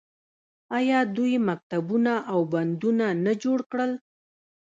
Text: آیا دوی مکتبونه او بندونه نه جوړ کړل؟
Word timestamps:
آیا 0.77 0.99
دوی 1.15 1.33
مکتبونه 1.47 2.13
او 2.31 2.39
بندونه 2.53 3.07
نه 3.25 3.33
جوړ 3.43 3.59
کړل؟ 3.71 3.91